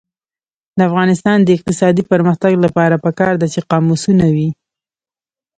د 0.77 0.79
افغانستان 0.89 1.37
د 1.43 1.49
اقتصادي 1.57 2.03
پرمختګ 2.11 2.53
لپاره 2.65 2.95
پکار 3.05 3.33
ده 3.41 3.47
چې 3.53 3.61
قاموسونه 3.69 4.25
وي. 4.35 4.49